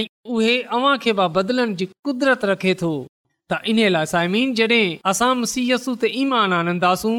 ऐं 0.00 0.06
उहे 0.36 0.56
अव्हां 0.78 0.96
खे 1.06 1.12
बदिलन 1.38 1.74
जी 1.82 1.88
कुदरत 2.08 2.44
रखे 2.52 2.74
थो 2.84 2.92
त 3.52 3.60
इन 3.74 3.82
लाइ 3.96 4.06
सायमी 4.14 4.42
जॾहिं 4.62 4.84
असां 5.12 5.30
मुसीयसु 5.44 5.94
ते 6.06 6.14
ईमान 6.24 6.52
आनंदासूं 6.62 7.16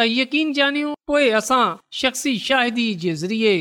त 0.00 0.12
यकीन 0.16 0.54
ॼानियूं 0.62 0.94
पोएं 1.12 1.28
असां 1.42 1.64
शख़्सी 2.02 2.38
शाहिदी 2.48 2.88
जे 3.04 3.14
ज़रिए 3.24 3.54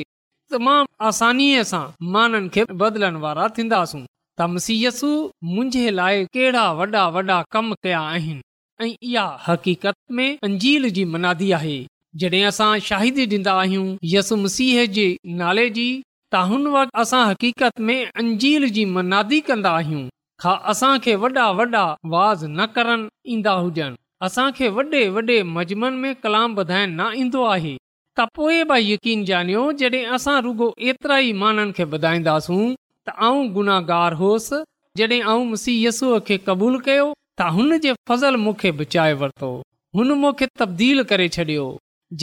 तमामु 0.53 0.87
आसानीअ 1.07 1.61
सां 1.71 1.83
माननि 2.13 2.49
खे 2.55 2.61
बदिलण 2.81 3.15
वारा 3.25 3.45
थींदासूं 3.57 4.01
त 4.39 4.47
मसीयसु 4.53 5.09
मुंहिंजे 5.51 5.83
लाइ 5.99 6.23
कहिड़ा 6.37 6.63
वॾा 6.79 7.03
वॾा 7.15 7.37
कम 7.55 7.67
कया 7.83 7.99
आहिनि 8.15 8.41
ऐं 8.85 8.89
इहा 9.09 9.25
हक़ीक़त 9.47 9.95
में 10.17 10.39
अंजील 10.47 10.89
जी 10.97 11.03
मनादी 11.13 11.51
आहे 11.59 11.77
जड॒हिं 12.21 12.43
असां 12.51 12.69
शाहिदी 12.89 13.25
डि॒ंदा 13.33 13.53
आहियूं 13.63 13.87
यस 14.13 14.31
मसीह 14.45 14.85
जे 14.97 15.05
नाले 15.41 15.67
जी 15.77 15.87
त 16.31 16.43
हुन 16.49 16.67
वक़्ति 16.73 16.97
असां 17.03 17.23
हकीक़त 17.31 17.79
में 17.89 17.99
अंजील 18.23 18.69
जी 18.77 18.83
मनादी 18.97 19.39
कंदा 19.51 19.71
आहियूं 19.81 20.03
खां 20.43 20.55
असांखे 20.73 21.15
वॾा 21.23 21.49
वॾा 21.61 21.85
वाज़ 22.15 22.45
न 22.47 22.65
करण 22.75 23.07
ईंदा 23.37 23.53
हुजनि 23.63 23.95
असांखे 24.29 24.69
वॾे 24.79 25.05
वॾे 25.17 25.37
मजमन 25.59 26.03
में 26.03 26.13
कलाम 26.23 26.59
ॿधाइण 26.65 26.99
न 26.99 27.11
ईंदो 27.25 27.43
आहे 27.55 27.77
त 28.19 28.25
पोएं 28.35 28.63
बि 28.69 28.77
यीन 28.79 29.19
ॼनियो 29.39 29.61
जॾहिं 29.81 30.05
असां 30.15 30.39
रुगो 30.45 30.65
एतिरा 30.91 31.17
ई 31.25 31.31
माननि 31.43 31.71
खे 31.77 31.83
ॿुधाईंदासूं 31.97 32.63
त 33.07 33.09
आऊं 33.27 33.45
गुनागार 33.57 34.13
होसि 34.21 34.57
जॾहिं 35.01 35.21
आऊं 35.33 35.45
मुसीयसूअ 35.51 36.17
खे 36.27 36.37
क़बूल 36.47 36.77
कयो 36.87 37.05
त 37.41 37.47
हुन 37.57 37.77
जे 37.85 37.93
फज़ल 38.09 38.35
मूंखे 38.43 38.71
बचाए 38.81 39.13
वरितो 39.21 39.51
हुन 39.99 40.11
मूंखे 40.23 40.47
तब्दील 40.61 41.03
करे 41.13 41.27
छॾियो 41.37 41.63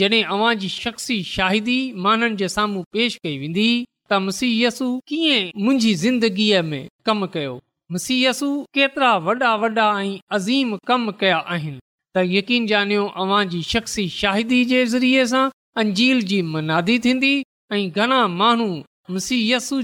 जॾहिं 0.01 0.23
अव्हां 0.35 0.53
जी 0.65 0.69
शख़्सी 0.77 1.17
शाहिदी 1.33 1.79
माननि 2.05 2.35
जे 2.43 2.49
साम्हूं 2.57 2.83
पेश 2.97 3.17
कई 3.23 3.37
वेंदी 3.47 3.67
त 4.11 4.21
मुसीयसु 4.29 4.91
कीअं 5.13 5.51
मुंहिंजी 5.65 5.95
ज़िंदगीअ 6.05 6.61
में 6.71 6.81
कमु 7.09 7.31
कयो 7.37 7.57
मुसीयसु 7.97 8.51
केतिरा 8.79 9.15
वॾा 9.29 9.55
वॾा 9.65 9.89
ऐं 10.03 10.15
अज़ीम 10.37 10.77
कम 10.91 11.09
कया 11.23 11.41
आहिनि 11.57 11.79
त 12.17 12.29
यकीन 12.39 12.73
ॼाणियो 12.79 13.11
अव्हांजी 13.25 13.63
शख़्सी 13.75 14.07
शाहिदीअ 14.23 14.83
जे 14.89 15.25
सां 15.33 15.47
अंजील 15.81 16.19
जी 16.29 16.39
मनादी 16.53 16.97
थींदी 17.03 17.33
ऐं 17.73 17.87
घणा 17.95 18.15
माण्हू 18.39 19.83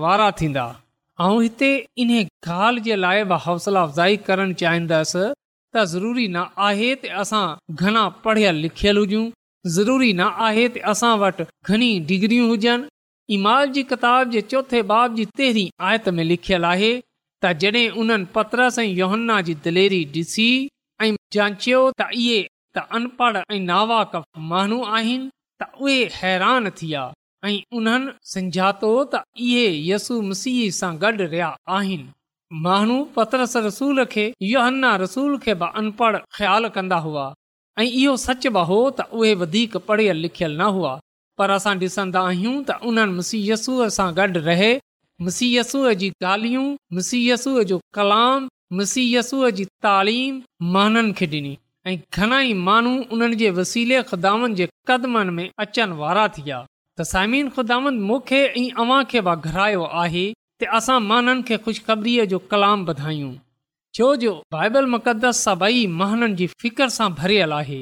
वारा 0.00 0.28
थींदा 0.40 0.64
ऐं 1.26 1.40
हिते 1.42 1.70
इन 2.04 2.10
ॻाल्हि 2.20 2.82
जे 2.90 3.00
लाइ 3.00 3.22
हौसला 3.46 3.82
अफ़ज़ाई 3.88 4.16
करणु 4.26 4.52
चाहींदसि 4.62 5.22
त 5.74 5.84
ज़रूरी 5.92 6.26
न 6.36 6.42
आहे 6.66 6.90
त 6.94 7.06
असां 7.22 7.44
घणा 7.80 8.04
पढ़ियल 8.24 8.60
लिखियल 8.66 8.96
हुजूं 9.02 9.24
ज़रूरी 9.76 10.12
न 10.20 10.28
आहे 10.48 10.68
त 10.68 10.78
असां 10.92 11.16
वटि 11.24 11.44
घणी 11.66 11.90
डिग्रियूं 12.10 12.48
हुजनि 12.52 12.88
ईमा 13.36 13.56
जी 13.74 13.82
किताब 13.92 14.30
जे 14.34 14.40
चोथे 14.50 14.82
बाब 14.92 15.14
जी 15.18 15.24
ते 15.38 15.68
आयत 15.88 16.08
में 16.16 16.24
लिखियल 16.32 16.64
आहे 16.72 16.92
त 17.44 17.56
जॾहिं 17.62 17.90
उन्हनि 18.02 18.24
पत्रस 18.34 18.78
ऐं 18.80 18.88
योहन्ना 19.02 19.40
जी 19.48 19.54
दिलेरी 19.64 20.02
ॾिसी 20.20 20.50
ऐं 21.04 21.14
जांचियो 21.36 21.80
त 22.00 22.14
इहे 22.22 22.40
त 22.76 22.82
अनपढ़ 22.98 23.36
ऐं 23.36 23.58
नावाकफ़ 23.64 24.38
माण्हू 24.50 24.82
आहिनि 24.98 25.28
त 25.62 25.66
उहे 25.80 25.98
हैरान 26.12 26.68
थी 26.78 26.86
विया 26.86 27.02
ऐं 27.48 27.54
उन्हनि 27.80 28.14
सम्झातो 28.30 28.90
त 29.12 29.20
इहे 29.48 29.66
यसू 29.90 30.16
मुसीह 30.30 30.62
सां 30.80 30.90
गॾु 31.04 31.10
रहिया 31.20 31.50
आहिनि 31.76 32.10
माण्हू 32.66 32.96
पतरस 33.18 33.54
रसूल 33.68 34.04
खे 34.16 34.24
यो 34.52 34.64
रसूल 35.04 35.36
खे 35.46 35.54
बि 35.62 35.68
अनपढ़ 35.82 36.16
ख़्यालु 36.38 36.70
कंदा 36.78 36.98
हुआ 37.06 37.26
ऐं 37.80 37.86
इहो 37.86 38.16
सच 38.26 38.46
बि 38.58 38.66
हो 38.72 38.78
त 38.98 39.06
उहे 39.20 39.32
वधीक 39.46 39.76
पढ़ियल 39.90 40.20
लिखियल 40.28 40.58
न 40.62 40.72
हुआ 40.78 40.96
पर 41.40 41.54
असां 41.58 41.76
ॾिसंदा 41.86 42.24
आहियूं 42.32 42.56
त 42.68 42.80
उन्हनि 42.90 43.14
मुसीयसूअ 43.20 43.88
सां 44.02 44.10
गॾु 44.22 44.44
रहे 44.52 44.72
मुसीयसूअ 45.28 45.94
जी 46.02 46.10
ॻाल्हियूं 46.36 46.68
मुसीयसूअ 46.98 47.66
जो 47.72 47.80
कलाम 47.98 48.50
मुसीयसूअ 48.82 49.50
जी 49.60 49.68
तालीम 49.88 50.42
माननि 50.76 51.12
खे 51.20 51.30
ॾिनी 51.36 51.54
ऐं 51.86 51.96
घणाई 52.16 52.52
माण्हू 52.66 52.92
उन्हनि 53.14 53.36
जे 53.40 53.48
वसीले 53.56 53.96
ख़ुदानि 54.10 54.54
जे 54.58 54.66
कदमनि 54.88 55.30
में 55.38 55.48
अचनि 55.64 55.96
वारा 56.00 56.26
थी 56.36 56.42
विया 56.42 56.58
त 56.98 57.02
सामीन 57.12 57.48
ख़ुदान 57.56 57.98
मुखे 58.10 58.40
ऐं 58.60 58.66
अव्हां 58.82 59.02
खे 59.10 59.20
बि 59.26 59.34
घुरायो 59.48 59.82
आहे 60.04 60.22
त 60.60 60.64
असां 60.78 61.00
माननि 61.10 61.42
खे 61.48 61.54
جو 61.60 61.72
जो 62.30 62.38
कलाम 62.52 62.88
ॿधायूं 62.90 63.32
छो 63.96 64.06
जो 64.24 64.32
बाइबल 64.52 64.86
मुक़दस 64.94 65.42
सभई 65.48 65.86
महाननि 66.00 66.34
जी 66.40 66.46
फिक्र 66.62 66.88
सां 66.96 67.08
भरियल 67.20 67.52
आहे 67.60 67.80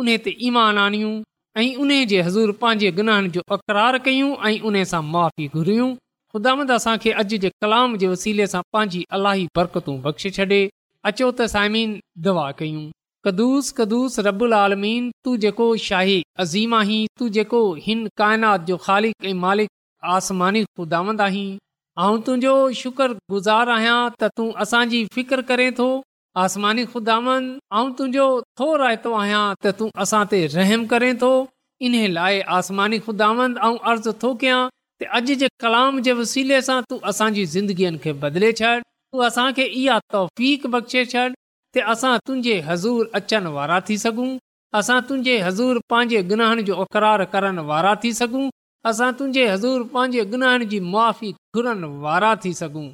उन 0.00 0.08
ते 0.24 0.32
ईमान 0.48 0.78
आणियूं 0.80 1.12
ऐं 1.60 1.76
उन 1.84 1.92
जे 2.10 2.18
हज़ूर 2.26 2.50
पंहिंजे 2.62 2.90
गुनाहनि 2.98 3.28
जो 3.36 3.42
अक़रार 3.56 3.98
कयूं 4.08 4.28
ऐं 4.48 4.58
उन 4.70 4.76
सां 4.90 5.00
माफ़ी 5.14 5.46
घुरियूं 5.60 5.88
ख़ुदांद 6.32 6.72
असां 6.76 6.96
खे 7.04 7.10
अॼु 7.22 7.38
जे 7.44 7.50
कलाम 7.64 7.96
जे 8.02 8.10
वसीले 8.12 8.46
सां 8.54 8.60
पंहिंजी 8.76 9.02
अलाही 9.18 9.46
बरकतूं 9.60 9.96
बख़्शे 10.08 10.30
छॾे 10.40 10.60
अचो 11.12 11.30
त 11.38 11.46
साइमीन 11.54 11.96
दवा 12.28 12.46
कयूं 12.60 12.84
कदुस 13.28 13.72
कदुस 13.80 14.18
रबुल 14.28 14.58
आलमीन 14.60 15.10
तू 15.24 15.36
जेको 15.46 15.70
शाही 15.86 16.18
अज़ीम 16.46 16.76
आहीं 16.82 17.00
तू 17.22 17.30
जेको 17.38 17.62
हिन 17.88 18.04
काइनात 18.24 18.68
जो 18.72 18.76
ख़ालिक 18.88 19.32
मालिक 19.46 19.74
आसमानी 20.18 20.64
ख़ुदांद 20.68 21.26
आहीं 21.30 21.48
ऐं 22.00 22.18
तुंहिंजो 22.26 22.52
शुक्र 22.78 23.14
गुज़ार 23.34 23.68
आहियां 23.76 24.00
त 24.20 24.24
तू 24.40 24.44
असांजी 24.64 24.98
फिकर 25.14 25.40
करे 25.50 25.64
थो 25.78 25.86
आसमानी 26.42 26.82
ख़ुदांद 26.92 27.48
तुंहिंजो 28.00 28.26
थो 28.60 28.66
रायतो 28.82 29.12
आहियां 29.20 29.40
त 29.64 29.72
तू 29.80 29.88
असां 30.04 30.20
ते 30.32 30.40
रहम 30.52 30.84
करे 30.92 31.08
थो 31.22 31.30
इन 31.88 31.96
लाइ 32.18 32.38
आसमानी 32.58 32.98
ख़ुदांद 33.06 33.58
अर्ज़ु 33.70 34.12
थो 34.24 34.30
कयां 34.44 34.60
त 35.02 35.10
अॼु 35.20 35.36
जे 35.42 35.48
कलाम 35.64 35.98
जे 36.08 36.12
वसीले 36.20 36.60
सां 36.68 36.78
तू 36.92 36.98
असांजी 37.14 37.46
ज़िंदगीअ 37.56 37.90
खे 38.06 38.12
बदले 38.26 38.52
छॾ 38.62 38.72
तू 38.84 39.24
असांखे 39.30 39.66
इहा 39.82 39.98
तौफ़ 40.16 40.68
बख़्शे 40.76 41.04
छॾ 41.14 41.26
के 41.78 41.88
असां 41.96 42.12
तुंहिंजे 42.28 42.56
हज़ूर 42.70 43.10
अचनि 43.22 43.52
वारा 43.58 43.80
थी 43.90 43.98
सघूं 44.04 44.30
असां 44.82 45.00
तुंहिंजे 45.10 45.36
हज़ूर 45.48 45.82
पंहिंजे 45.94 46.22
गनहनि 46.30 46.62
जो 46.70 46.78
अक़रार 46.86 47.24
करण 47.34 47.58
वारा 47.72 47.94
थी 48.04 48.12
सघूं 48.22 48.48
असां 48.88 49.08
तुंहिंजे 49.16 49.42
हज़ूर 49.52 49.82
पंहिंजे 49.94 50.24
गुनाहनि 50.34 50.66
जी 50.72 50.78
मुआी 50.92 51.30
घुरण 51.58 51.82
वारा 52.04 52.30
थी 52.44 52.52
सघूं 52.60 52.84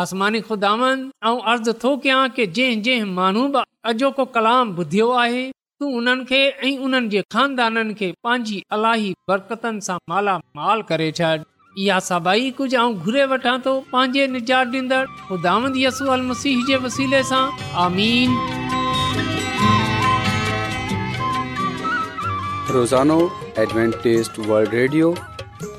आसमानी 0.00 0.40
ख़ुदानि 0.48 0.90
ऐं 1.28 1.38
अर्ज़ु 1.52 1.72
थो 1.84 1.90
कयां 2.02 2.26
की 2.36 2.44
जंहिं 2.58 2.76
जंहिं 2.88 3.08
माण्हू 3.20 3.42
बि 3.56 3.62
अॼोको 3.92 4.24
कलाम 4.36 4.68
ॿुधियो 4.82 5.08
आहे 5.22 5.42
तूं 5.82 5.88
उन्हनि 6.00 6.24
खे 6.30 6.40
ऐं 6.68 6.74
उन्हनि 6.88 7.08
जे 7.14 7.22
खानदाननि 7.34 7.94
खे 8.00 8.12
मालामाल 10.12 10.82
करे 10.90 11.10
छॾ 11.20 11.32
इहा 11.86 11.98
सभई 12.10 12.54
आऊं 12.82 12.94
घुरे 13.08 13.24
वठां 13.32 13.56
थो 13.66 13.72
पंहिंजे 13.94 14.26
निजात 14.36 14.76
ॾींदड़ 14.82 15.04
ख़ुदांद 15.30 15.78
यसू 15.86 16.06
अल 16.18 16.22
मसीह 16.30 16.64
जे 16.70 16.76
वसीले 16.86 17.22
सां 17.32 17.42
आमीन 17.86 18.38
रोज़ानो 22.74 23.18
एडवेंटेज 23.62 24.28
वर्ल्ड 24.48 24.74
रेडियो 24.80 25.08